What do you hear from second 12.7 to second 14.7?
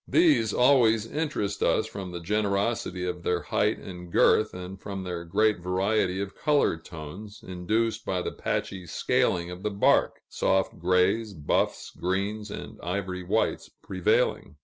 ivory whites prevailing.